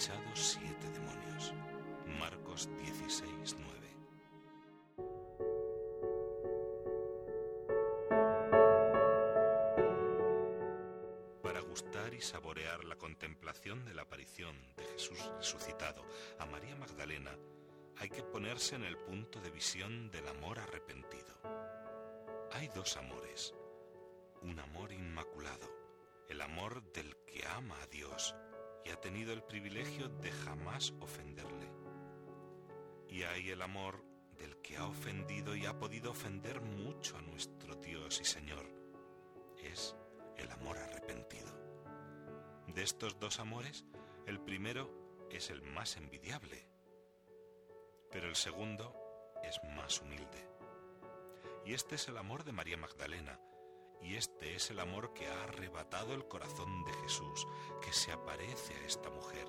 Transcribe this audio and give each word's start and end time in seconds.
echado 0.00 0.34
siete 0.34 0.88
demonios. 0.94 1.52
Marcos 2.18 2.70
16, 2.78 3.56
9. 3.58 3.80
Para 11.42 11.60
gustar 11.60 12.14
y 12.14 12.20
saborear 12.22 12.84
la 12.84 12.96
contemplación 12.96 13.84
de 13.84 13.92
la 13.92 14.02
aparición 14.02 14.56
de 14.76 14.84
Jesús 14.86 15.18
resucitado 15.36 16.02
a 16.38 16.46
María 16.46 16.76
Magdalena, 16.76 17.36
hay 17.98 18.08
que 18.08 18.22
ponerse 18.22 18.76
en 18.76 18.84
el 18.84 18.96
punto 18.96 19.38
de 19.42 19.50
visión 19.50 20.10
del 20.10 20.26
amor 20.28 20.58
arrepentido. 20.60 21.34
Hay 22.52 22.68
dos 22.68 22.96
amores. 22.96 23.54
Un 24.40 24.58
amor 24.58 24.92
inmaculado, 24.92 25.68
el 26.30 26.40
amor 26.40 26.82
del 26.92 27.14
que 27.26 27.46
ama 27.46 27.76
a 27.82 27.86
Dios 27.86 28.34
y 28.84 28.90
ha 28.90 29.00
tenido 29.00 29.32
el 29.32 29.42
privilegio 29.42 30.08
de 30.08 30.30
jamás 30.30 30.92
ofenderle. 31.00 31.70
Y 33.08 33.22
hay 33.22 33.50
el 33.50 33.62
amor 33.62 34.04
del 34.38 34.56
que 34.58 34.76
ha 34.76 34.86
ofendido 34.86 35.54
y 35.54 35.66
ha 35.66 35.78
podido 35.78 36.10
ofender 36.10 36.60
mucho 36.60 37.16
a 37.16 37.22
nuestro 37.22 37.74
Dios 37.76 38.20
y 38.20 38.24
Señor. 38.24 38.66
Es 39.56 39.94
el 40.36 40.50
amor 40.50 40.78
arrepentido. 40.78 41.50
De 42.68 42.82
estos 42.82 43.18
dos 43.18 43.40
amores, 43.40 43.84
el 44.26 44.40
primero 44.40 45.28
es 45.30 45.50
el 45.50 45.62
más 45.62 45.96
envidiable, 45.96 46.68
pero 48.10 48.28
el 48.28 48.36
segundo 48.36 48.94
es 49.42 49.60
más 49.76 50.00
humilde. 50.00 50.48
Y 51.64 51.74
este 51.74 51.96
es 51.96 52.08
el 52.08 52.16
amor 52.16 52.44
de 52.44 52.52
María 52.52 52.76
Magdalena, 52.76 53.38
y 54.02 54.16
este 54.16 54.54
es 54.54 54.70
el 54.70 54.80
amor 54.80 55.12
que 55.12 55.26
ha 55.26 55.44
arrebatado 55.44 56.14
el 56.14 56.26
corazón 56.26 56.84
de 56.84 56.92
Jesús, 56.94 57.46
que 57.84 57.92
se 57.92 58.12
aparece 58.12 58.74
a 58.74 58.86
esta 58.86 59.10
mujer. 59.10 59.46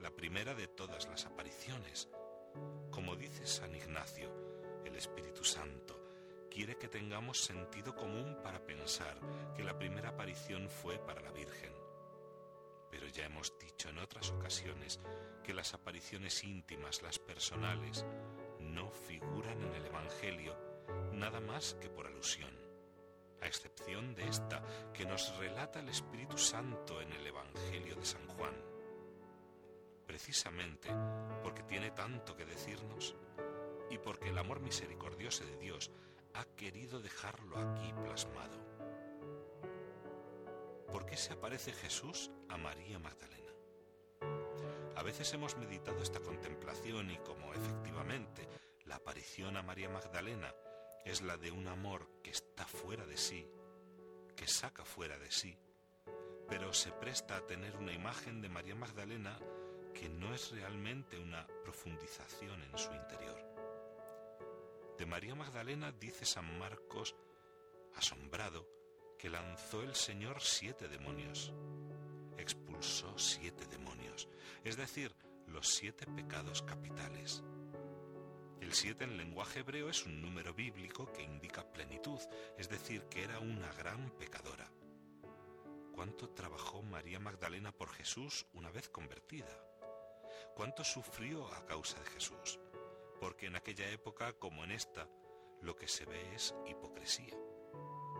La 0.00 0.10
primera 0.10 0.54
de 0.54 0.68
todas 0.68 1.06
las 1.08 1.26
apariciones. 1.26 2.08
Como 2.90 3.16
dice 3.16 3.46
San 3.46 3.74
Ignacio, 3.74 4.30
el 4.84 4.96
Espíritu 4.96 5.44
Santo 5.44 6.00
quiere 6.50 6.76
que 6.76 6.88
tengamos 6.88 7.44
sentido 7.44 7.94
común 7.94 8.38
para 8.42 8.64
pensar 8.64 9.18
que 9.56 9.64
la 9.64 9.76
primera 9.76 10.10
aparición 10.10 10.68
fue 10.70 10.98
para 10.98 11.20
la 11.20 11.32
Virgen. 11.32 11.72
Pero 12.90 13.08
ya 13.08 13.24
hemos 13.24 13.58
dicho 13.58 13.88
en 13.88 13.98
otras 13.98 14.30
ocasiones 14.30 15.00
que 15.42 15.52
las 15.52 15.74
apariciones 15.74 16.44
íntimas, 16.44 17.02
las 17.02 17.18
personales, 17.18 18.06
no 18.60 18.90
figuran 18.90 19.60
en 19.62 19.74
el 19.74 19.86
Evangelio 19.86 20.56
nada 21.12 21.40
más 21.40 21.74
que 21.74 21.90
por 21.90 22.06
alusión 22.06 22.63
a 23.44 23.46
excepción 23.46 24.14
de 24.14 24.26
esta 24.26 24.62
que 24.94 25.04
nos 25.04 25.36
relata 25.36 25.80
el 25.80 25.90
Espíritu 25.90 26.38
Santo 26.38 27.02
en 27.02 27.12
el 27.12 27.26
Evangelio 27.26 27.94
de 27.94 28.04
San 28.04 28.26
Juan. 28.26 28.54
Precisamente 30.06 30.88
porque 31.42 31.62
tiene 31.62 31.90
tanto 31.90 32.34
que 32.34 32.46
decirnos 32.46 33.14
y 33.90 33.98
porque 33.98 34.30
el 34.30 34.38
amor 34.38 34.60
misericordioso 34.60 35.44
de 35.44 35.58
Dios 35.58 35.90
ha 36.32 36.44
querido 36.56 37.00
dejarlo 37.00 37.58
aquí 37.58 37.92
plasmado. 38.02 38.56
¿Por 40.90 41.04
qué 41.04 41.18
se 41.18 41.34
aparece 41.34 41.72
Jesús 41.72 42.30
a 42.48 42.56
María 42.56 42.98
Magdalena? 42.98 43.52
A 44.96 45.02
veces 45.02 45.30
hemos 45.34 45.56
meditado 45.58 46.02
esta 46.02 46.20
contemplación 46.20 47.10
y 47.10 47.18
como 47.18 47.52
efectivamente 47.52 48.48
la 48.86 48.96
aparición 48.96 49.58
a 49.58 49.62
María 49.62 49.90
Magdalena 49.90 50.54
es 51.04 51.22
la 51.22 51.36
de 51.36 51.50
un 51.50 51.68
amor 51.68 52.08
que 52.22 52.30
está 52.30 52.64
fuera 52.66 53.04
de 53.06 53.16
sí, 53.16 53.46
que 54.36 54.46
saca 54.46 54.84
fuera 54.84 55.18
de 55.18 55.30
sí, 55.30 55.56
pero 56.48 56.72
se 56.72 56.92
presta 56.92 57.36
a 57.36 57.46
tener 57.46 57.76
una 57.76 57.92
imagen 57.92 58.40
de 58.40 58.48
María 58.48 58.74
Magdalena 58.74 59.38
que 59.92 60.08
no 60.08 60.34
es 60.34 60.50
realmente 60.50 61.18
una 61.18 61.46
profundización 61.62 62.62
en 62.62 62.78
su 62.78 62.92
interior. 62.92 63.38
De 64.98 65.06
María 65.06 65.34
Magdalena 65.34 65.92
dice 65.92 66.24
San 66.24 66.58
Marcos, 66.58 67.14
asombrado, 67.96 68.68
que 69.18 69.30
lanzó 69.30 69.82
el 69.82 69.94
Señor 69.94 70.40
siete 70.40 70.88
demonios, 70.88 71.52
expulsó 72.36 73.18
siete 73.18 73.66
demonios, 73.66 74.28
es 74.64 74.76
decir, 74.76 75.14
los 75.46 75.68
siete 75.68 76.06
pecados 76.06 76.62
capitales. 76.62 77.42
El 78.64 78.72
siete 78.72 79.04
en 79.04 79.18
lenguaje 79.18 79.60
hebreo 79.60 79.90
es 79.90 80.06
un 80.06 80.22
número 80.22 80.54
bíblico 80.54 81.12
que 81.12 81.22
indica 81.22 81.70
plenitud, 81.70 82.18
es 82.56 82.70
decir, 82.70 83.02
que 83.10 83.22
era 83.22 83.38
una 83.38 83.70
gran 83.74 84.08
pecadora. 84.16 84.66
¿Cuánto 85.92 86.30
trabajó 86.30 86.82
María 86.82 87.20
Magdalena 87.20 87.72
por 87.72 87.90
Jesús 87.90 88.46
una 88.54 88.70
vez 88.70 88.88
convertida? 88.88 89.54
¿Cuánto 90.56 90.82
sufrió 90.82 91.46
a 91.52 91.66
causa 91.66 92.00
de 92.00 92.06
Jesús? 92.06 92.58
Porque 93.20 93.48
en 93.48 93.56
aquella 93.56 93.90
época 93.90 94.32
como 94.32 94.64
en 94.64 94.70
esta, 94.70 95.06
lo 95.60 95.76
que 95.76 95.86
se 95.86 96.06
ve 96.06 96.34
es 96.34 96.54
hipocresía. 96.66 97.36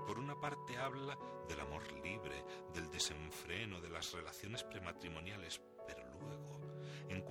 Por 0.07 0.19
una 0.19 0.39
parte 0.39 0.77
habla 0.77 1.19
del 1.49 1.61
amor 1.61 1.91
libre, 2.05 2.45
del 2.75 2.91
desenfreno, 2.91 3.81
de 3.81 3.89
las 3.89 4.13
relaciones 4.13 4.63
prematrimoniales, 4.63 5.63
pero 5.87 6.05
luego 6.21 6.64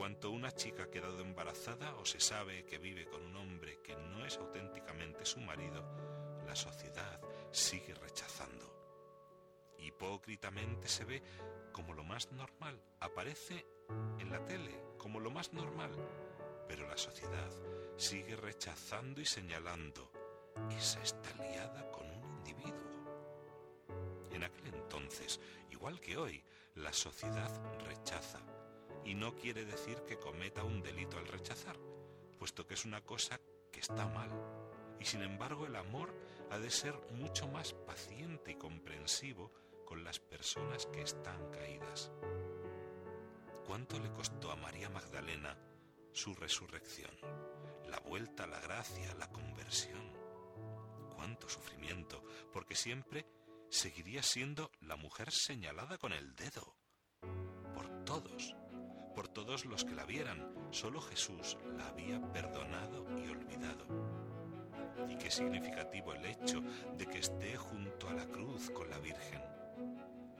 cuanto 0.03 0.31
una 0.31 0.51
chica 0.51 0.83
ha 0.83 0.91
quedado 0.91 1.21
embarazada 1.21 1.95
o 1.95 2.03
se 2.03 2.19
sabe 2.19 2.65
que 2.65 2.77
vive 2.77 3.05
con 3.05 3.23
un 3.23 3.37
hombre 3.37 3.79
que 3.81 3.95
no 3.95 4.25
es 4.25 4.37
auténticamente 4.37 5.25
su 5.25 5.39
marido, 5.39 5.81
la 6.45 6.57
sociedad 6.57 7.21
sigue 7.51 7.93
rechazando. 7.93 8.65
Hipócritamente 9.77 10.89
se 10.89 11.05
ve 11.05 11.23
como 11.71 11.93
lo 11.93 12.03
más 12.03 12.29
normal, 12.33 12.83
aparece 12.99 13.65
en 14.19 14.29
la 14.29 14.43
tele 14.43 14.77
como 14.97 15.21
lo 15.21 15.31
más 15.31 15.53
normal, 15.53 15.95
pero 16.67 16.85
la 16.85 16.97
sociedad 16.97 17.49
sigue 17.95 18.35
rechazando 18.35 19.21
y 19.21 19.25
señalando, 19.25 20.11
esa 20.77 21.01
está 21.01 21.33
liada 21.35 21.89
con 21.91 22.07
un 22.07 22.39
individuo. 22.39 22.75
En 24.33 24.43
aquel 24.43 24.73
entonces, 24.73 25.39
igual 25.71 26.01
que 26.01 26.17
hoy, 26.17 26.43
la 26.75 26.91
sociedad 26.91 27.49
rechaza 27.85 28.41
y 29.05 29.15
no 29.15 29.35
quiere 29.35 29.65
decir 29.65 30.01
que 30.07 30.17
cometa 30.17 30.63
un 30.63 30.81
delito 30.81 31.17
al 31.17 31.27
rechazar, 31.27 31.77
puesto 32.37 32.65
que 32.65 32.73
es 32.73 32.85
una 32.85 33.01
cosa 33.01 33.39
que 33.71 33.79
está 33.79 34.07
mal. 34.07 34.29
Y 34.99 35.05
sin 35.05 35.21
embargo 35.21 35.65
el 35.65 35.75
amor 35.75 36.13
ha 36.51 36.59
de 36.59 36.69
ser 36.69 36.93
mucho 37.11 37.47
más 37.47 37.73
paciente 37.73 38.51
y 38.51 38.55
comprensivo 38.55 39.51
con 39.85 40.03
las 40.03 40.19
personas 40.19 40.85
que 40.87 41.01
están 41.01 41.51
caídas. 41.51 42.11
¿Cuánto 43.65 43.99
le 43.99 44.11
costó 44.11 44.51
a 44.51 44.55
María 44.55 44.89
Magdalena 44.89 45.57
su 46.11 46.35
resurrección, 46.35 47.11
la 47.87 47.99
vuelta 47.99 48.43
a 48.43 48.47
la 48.47 48.59
gracia, 48.59 49.13
la 49.15 49.29
conversión? 49.29 50.11
¿Cuánto 51.15 51.49
sufrimiento? 51.49 52.23
Porque 52.51 52.75
siempre 52.75 53.25
seguiría 53.69 54.21
siendo 54.21 54.71
la 54.81 54.95
mujer 54.95 55.31
señalada 55.31 55.97
con 55.97 56.13
el 56.13 56.35
dedo 56.35 56.75
por 57.73 58.05
todos 58.05 58.55
por 59.13 59.27
todos 59.27 59.65
los 59.65 59.83
que 59.83 59.95
la 59.95 60.05
vieran. 60.05 60.47
Solo 60.71 61.01
Jesús 61.01 61.57
la 61.77 61.87
había 61.87 62.19
perdonado 62.31 63.05
y 63.17 63.29
olvidado. 63.29 63.85
Y 65.09 65.15
qué 65.17 65.29
significativo 65.29 66.13
el 66.13 66.25
hecho 66.25 66.61
de 66.97 67.05
que 67.05 67.19
esté 67.19 67.55
junto 67.55 68.09
a 68.09 68.13
la 68.13 68.25
cruz 68.25 68.69
con 68.71 68.89
la 68.89 68.97
Virgen. 68.99 69.41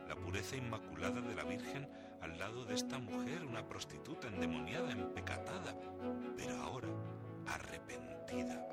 La 0.08 0.16
pureza 0.16 0.56
inmaculada 0.56 1.22
de 1.22 1.36
la 1.36 1.44
Virgen 1.44 1.88
al 2.22 2.38
lado 2.40 2.66
de 2.66 2.76
esta 2.76 3.00
mujer, 3.00 3.46
una 3.46 3.68
prostituta 3.68 4.28
endemoniada, 4.28 4.92
empecatada, 4.92 5.76
pero 6.38 6.56
ahora 6.62 6.88
arrepentida. 7.48 8.68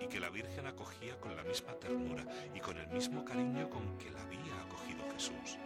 Y 0.00 0.06
que 0.06 0.20
la 0.20 0.30
Virgen 0.30 0.66
acogía 0.66 1.18
con 1.18 1.36
la 1.36 1.42
misma 1.42 1.72
ternura 1.74 2.24
y 2.54 2.60
con 2.60 2.76
el 2.78 2.88
mismo 2.88 3.24
cariño 3.24 3.68
con 3.70 3.98
que 3.98 4.10
la 4.10 4.22
había 4.22 4.62
acogido 4.62 5.04
Jesús 5.12 5.58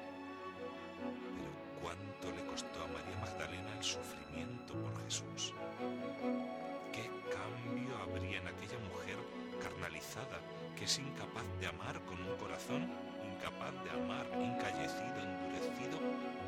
es 10.91 10.99
incapaz 10.99 11.45
de 11.61 11.69
amar 11.69 12.01
con 12.01 12.21
un 12.21 12.37
corazón, 12.37 12.91
incapaz 13.23 13.73
de 13.85 13.91
amar, 13.91 14.27
encallecido, 14.33 15.23
endurecido 15.23 15.99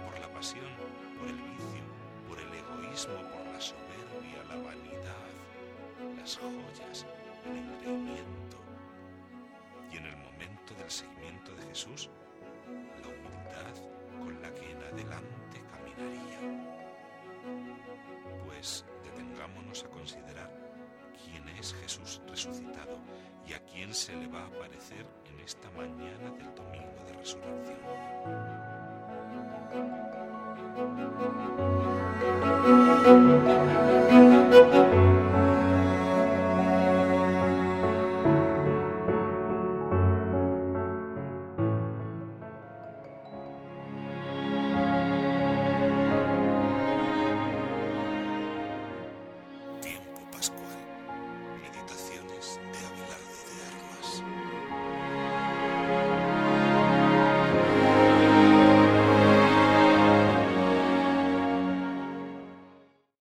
por 0.05 0.19
la 0.19 0.27
pasión, 0.35 0.67
por 1.17 1.29
el 1.29 1.37
vicio, 1.37 1.85
por 2.29 2.41
el 2.41 2.49
egoísmo, 2.53 3.15
por 3.31 3.47
la 3.47 3.61
soberbia, 3.61 4.43
la 4.49 4.56
vanidad, 4.56 5.31
las 6.19 6.37
joyas, 6.39 7.06
el 7.47 7.56
engreimiento? 7.56 8.56
Y 9.93 9.99
en 9.99 10.06
el 10.06 10.17
momento 10.17 10.75
del 10.75 10.91
seguimiento 10.91 11.55
de 11.55 11.62
Jesús, 11.69 12.11
la 13.00 13.09
humildad 13.15 13.75
con 14.25 14.43
la 14.43 14.53
que 14.55 14.73
en 14.73 14.83
adelante 14.83 15.62
caminaría. 15.71 16.41
Pues 18.44 18.85
detengámonos 19.05 19.85
a 19.85 19.89
considerar 19.89 20.62
quién 21.25 21.49
es 21.59 21.75
Jesús 21.75 22.21
resucitado 22.29 22.99
y 23.47 23.53
a 23.55 23.61
quién 23.65 23.95
se 23.95 24.15
le 24.17 24.27
va 24.29 24.43
a 24.43 24.47
aparecer 24.47 25.07
en 25.27 25.41
esta 25.41 25.71
mañana 25.71 26.31
del 26.31 26.55
domingo 26.55 27.05
de 27.07 27.13
resurrección. 27.15 27.79